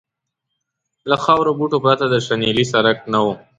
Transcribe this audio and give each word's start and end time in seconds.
له 1.09 1.15
خارو 1.23 1.51
بوټو 1.57 1.77
پرته 1.85 2.05
د 2.09 2.15
شنیلي 2.25 2.65
څرک 2.71 2.97
نه 3.13 3.19
و. 3.25 3.27